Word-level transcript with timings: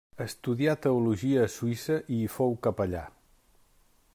Estudià 0.23 0.73
teologia 0.85 1.43
a 1.43 1.51
Suïssa 1.57 1.99
i 2.15 2.17
hi 2.23 2.31
fou 2.37 2.57
capellà. 2.69 3.05